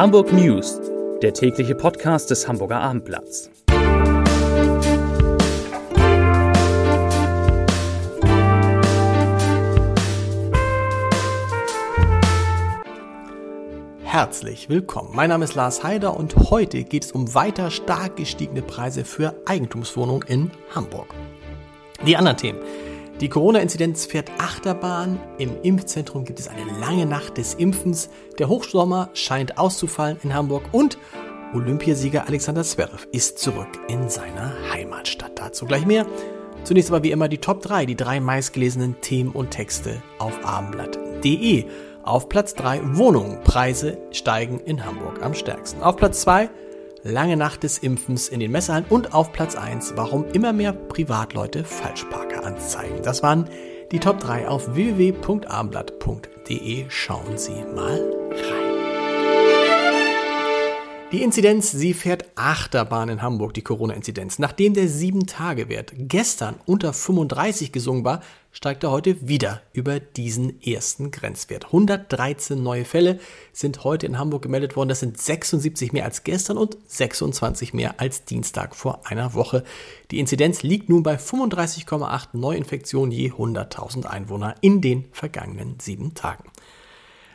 [0.00, 0.80] Hamburg News,
[1.20, 3.50] der tägliche Podcast des Hamburger Abendblatts.
[14.02, 15.10] Herzlich willkommen.
[15.12, 19.34] Mein Name ist Lars Heider und heute geht es um weiter stark gestiegene Preise für
[19.44, 21.12] Eigentumswohnungen in Hamburg.
[22.06, 22.60] Die anderen Themen.
[23.20, 25.20] Die Corona-Inzidenz fährt Achterbahn.
[25.36, 28.08] Im Impfzentrum gibt es eine lange Nacht des Impfens.
[28.38, 30.96] Der Hochsommer scheint auszufallen in Hamburg und
[31.52, 35.32] Olympiasieger Alexander Zverev ist zurück in seiner Heimatstadt.
[35.34, 36.06] Dazu gleich mehr.
[36.64, 41.66] Zunächst aber wie immer die Top 3, die drei meistgelesenen Themen und Texte auf abendblatt.de.
[42.02, 43.42] Auf Platz 3 Wohnungen.
[43.44, 45.82] Preise steigen in Hamburg am stärksten.
[45.82, 46.48] Auf Platz 2
[47.02, 51.64] Lange Nacht des Impfens in den Messehallen und auf Platz 1, warum immer mehr Privatleute
[51.64, 53.00] Falschparker anzeigen.
[53.02, 53.48] Das waren
[53.90, 56.84] die Top 3 auf www.abendblatt.de.
[56.88, 58.19] Schauen Sie mal.
[61.12, 64.38] Die Inzidenz, sie fährt Achterbahn in Hamburg, die Corona-Inzidenz.
[64.38, 68.22] Nachdem der 7-Tage-Wert gestern unter 35 gesungen war,
[68.52, 71.64] steigt er heute wieder über diesen ersten Grenzwert.
[71.64, 73.18] 113 neue Fälle
[73.52, 74.90] sind heute in Hamburg gemeldet worden.
[74.90, 79.64] Das sind 76 mehr als gestern und 26 mehr als Dienstag vor einer Woche.
[80.12, 86.44] Die Inzidenz liegt nun bei 35,8 Neuinfektionen je 100.000 Einwohner in den vergangenen sieben Tagen.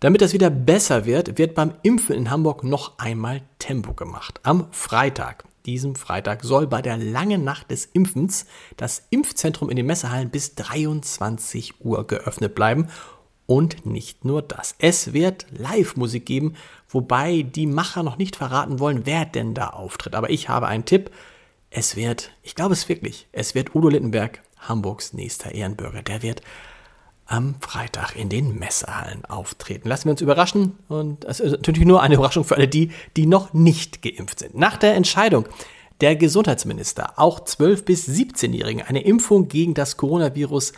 [0.00, 4.38] Damit das wieder besser wird, wird beim Impfen in Hamburg noch einmal Tempo gemacht.
[4.44, 9.86] Am Freitag, diesem Freitag, soll bei der langen Nacht des Impfens das Impfzentrum in den
[9.86, 12.86] Messehallen bis 23 Uhr geöffnet bleiben.
[13.46, 14.76] Und nicht nur das.
[14.78, 16.54] Es wird Live-Musik geben,
[16.88, 20.14] wobei die Macher noch nicht verraten wollen, wer denn da auftritt.
[20.14, 21.10] Aber ich habe einen Tipp.
[21.70, 26.02] Es wird, ich glaube es wirklich, es wird Udo Littenberg, Hamburgs nächster Ehrenbürger.
[26.02, 26.42] Der wird
[27.28, 29.88] am Freitag in den Messehallen auftreten.
[29.88, 33.26] Lassen wir uns überraschen und es ist natürlich nur eine Überraschung für alle die, die
[33.26, 34.56] noch nicht geimpft sind.
[34.56, 35.44] Nach der Entscheidung
[36.00, 40.72] der Gesundheitsminister, auch 12- bis 17-Jährigen eine Impfung gegen das Coronavirus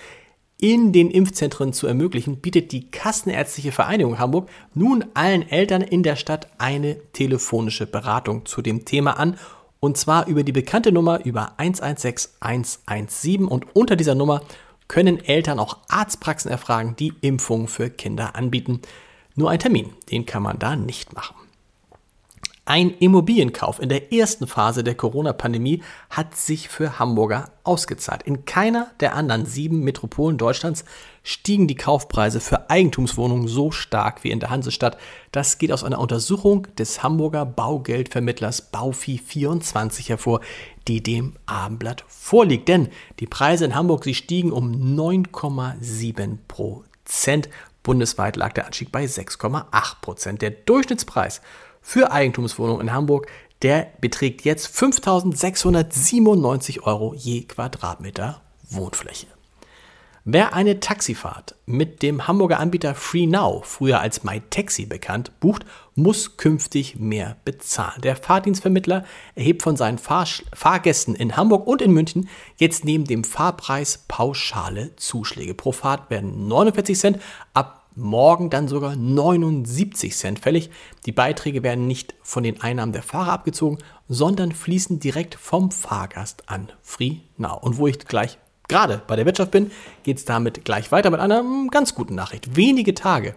[0.59, 6.17] in den Impfzentren zu ermöglichen, bietet die Kassenärztliche Vereinigung Hamburg nun allen Eltern in der
[6.17, 9.39] Stadt eine telefonische Beratung zu dem Thema an.
[9.79, 14.43] Und zwar über die bekannte Nummer über 116 117 und unter dieser Nummer
[14.91, 18.81] können Eltern auch Arztpraxen erfragen, die Impfungen für Kinder anbieten.
[19.37, 21.37] Nur ein Termin, den kann man da nicht machen.
[22.71, 28.23] Ein Immobilienkauf in der ersten Phase der Corona-Pandemie hat sich für Hamburger ausgezahlt.
[28.23, 30.85] In keiner der anderen sieben Metropolen Deutschlands
[31.25, 34.99] stiegen die Kaufpreise für Eigentumswohnungen so stark wie in der Hansestadt.
[35.33, 40.41] Das geht aus einer Untersuchung des Hamburger Baugeldvermittlers Baufi24 hervor,
[40.87, 42.69] die dem Abendblatt vorliegt.
[42.69, 47.49] Denn die Preise in Hamburg, sie stiegen um 9,7 Prozent.
[47.83, 50.41] Bundesweit lag der Anstieg bei 6,8 Prozent.
[50.41, 51.41] Der Durchschnittspreis
[51.81, 53.29] für Eigentumswohnungen in Hamburg,
[53.63, 59.27] der beträgt jetzt 5.697 Euro je Quadratmeter Wohnfläche.
[60.25, 65.65] Wer eine Taxifahrt mit dem Hamburger Anbieter FreeNow, früher als MyTaxi bekannt, bucht,
[65.95, 68.03] muss künftig mehr bezahlen.
[68.03, 73.25] Der Fahrdienstvermittler erhebt von seinen Fahr Fahrgästen in Hamburg und in München jetzt neben dem
[73.25, 75.55] Fahrpreis pauschale Zuschläge.
[75.55, 77.19] Pro Fahrt werden 49 Cent,
[77.55, 80.71] ab morgen dann sogar 79 Cent fällig.
[81.07, 83.79] Die Beiträge werden nicht von den Einnahmen der Fahrer abgezogen,
[84.09, 87.63] sondern fließen direkt vom Fahrgast an FreeNow.
[87.63, 88.39] Und wo ich gleich
[88.69, 89.71] gerade bei der Wirtschaft bin,
[90.03, 92.57] geht es damit gleich weiter mit einer hm, ganz guten Nachricht.
[92.57, 93.35] Wenige Tage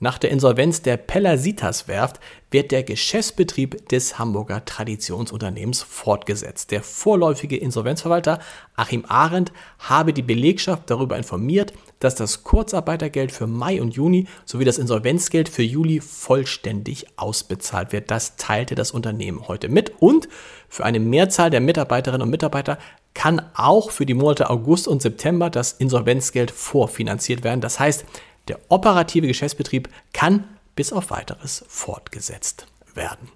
[0.00, 2.20] nach der Insolvenz der Pellasitas Werft
[2.52, 6.70] wird der Geschäftsbetrieb des Hamburger Traditionsunternehmens fortgesetzt.
[6.70, 8.38] Der vorläufige Insolvenzverwalter
[8.76, 14.64] Achim Arendt habe die Belegschaft darüber informiert, dass das Kurzarbeitergeld für Mai und Juni sowie
[14.64, 18.10] das Insolvenzgeld für Juli vollständig ausbezahlt wird.
[18.10, 20.28] Das teilte das Unternehmen heute mit und
[20.68, 22.78] für eine Mehrzahl der Mitarbeiterinnen und Mitarbeiter
[23.14, 27.60] kann auch für die Monate August und September das Insolvenzgeld vorfinanziert werden.
[27.60, 28.04] Das heißt,
[28.46, 30.44] der operative Geschäftsbetrieb kann
[30.76, 33.28] bis auf weiteres fortgesetzt werden.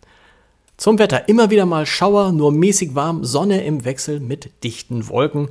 [0.77, 5.51] Zum Wetter immer wieder mal Schauer, nur mäßig warm, Sonne im Wechsel mit dichten Wolken.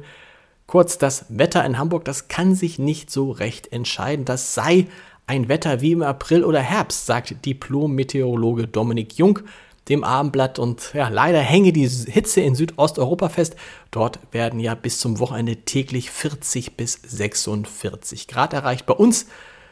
[0.71, 4.23] Kurz, das Wetter in Hamburg, das kann sich nicht so recht entscheiden.
[4.23, 4.88] Das sei
[5.27, 9.39] ein Wetter wie im April oder Herbst, sagt Diplom-Meteorologe Dominik Jung
[9.89, 10.59] dem Abendblatt.
[10.59, 13.57] Und ja, leider hänge die Hitze in Südosteuropa fest.
[13.91, 18.85] Dort werden ja bis zum Wochenende täglich 40 bis 46 Grad erreicht.
[18.85, 19.25] Bei uns,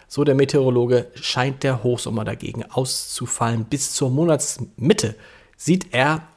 [0.10, 3.64] so der Meteorologe, scheint der Hochsommer dagegen auszufallen.
[3.64, 5.16] Bis zur Monatsmitte
[5.56, 6.28] sieht er,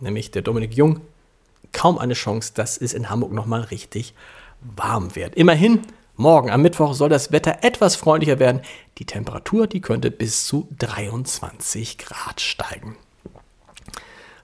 [0.00, 1.00] nämlich der Dominik Jung,
[1.76, 4.14] kaum eine Chance, dass es in Hamburg nochmal richtig
[4.60, 5.34] warm wird.
[5.34, 5.82] Immerhin
[6.18, 8.62] Morgen am Mittwoch soll das Wetter etwas freundlicher werden.
[8.96, 12.96] Die Temperatur, die könnte bis zu 23 Grad steigen.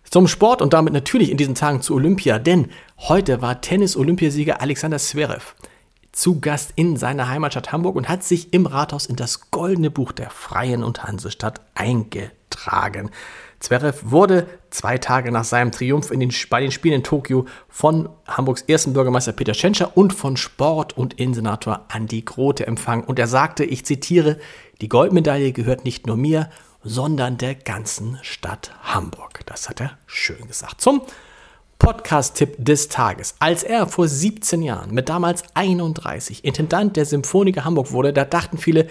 [0.05, 2.69] Zum Sport und damit natürlich in diesen Tagen zu Olympia, denn
[2.99, 5.55] heute war Tennis-Olympiasieger Alexander Zverev
[6.12, 10.12] zu Gast in seiner Heimatstadt Hamburg und hat sich im Rathaus in das goldene Buch
[10.12, 13.11] der Freien und Hansestadt eingetragen.
[13.62, 18.62] Zverev wurde zwei Tage nach seinem Triumph den, bei den Spielen in Tokio von Hamburgs
[18.62, 23.05] ersten Bürgermeister Peter Schenscher und von Sport- und Innensenator Andi Grote empfangen.
[23.05, 24.38] Und er sagte, ich zitiere,
[24.81, 26.50] die Goldmedaille gehört nicht nur mir,
[26.82, 29.47] sondern der ganzen Stadt Hamburg.
[29.47, 30.81] Das hat er schön gesagt.
[30.81, 31.03] Zum
[31.79, 33.37] Podcast-Tipp des Tages.
[33.38, 38.58] Als er vor 17 Jahren mit damals 31 Intendant der Symphoniker Hamburg wurde, da dachten
[38.58, 38.88] viele,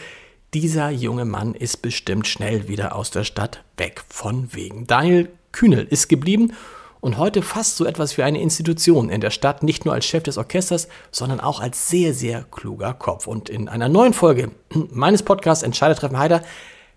[0.53, 4.85] dieser junge Mann ist bestimmt schnell wieder aus der Stadt weg von wegen.
[4.85, 6.53] Daniel Kühnel ist geblieben
[6.99, 10.23] und heute fast so etwas wie eine Institution in der Stadt, nicht nur als Chef
[10.23, 13.27] des Orchesters, sondern auch als sehr, sehr kluger Kopf.
[13.27, 14.51] Und in einer neuen Folge
[14.91, 16.43] meines Podcasts Entscheidertreffen Heider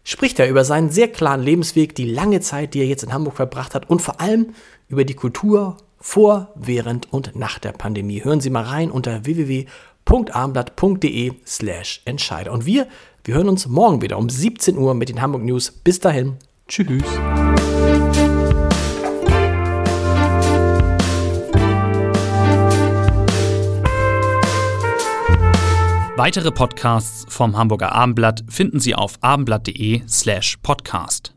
[0.02, 3.36] spricht er über seinen sehr klaren Lebensweg, die lange Zeit, die er jetzt in Hamburg
[3.36, 4.54] verbracht hat und vor allem
[4.88, 8.22] über die Kultur vor, während und nach der Pandemie.
[8.22, 12.52] Hören Sie mal rein unter www.armblatt.de slash Entscheider.
[12.52, 12.86] Und wir,
[13.24, 15.72] wir hören uns morgen wieder um 17 Uhr mit den Hamburg News.
[15.72, 16.36] Bis dahin.
[16.68, 17.02] Tschüss.
[26.16, 31.33] Weitere Podcasts vom Hamburger Abendblatt finden Sie auf abendblatt.de slash podcast.